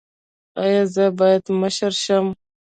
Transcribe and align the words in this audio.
ایا 0.63 0.83
زه 0.93 1.05
باید 1.19 1.43
مشر 1.61 1.91
شم؟ 2.03 2.25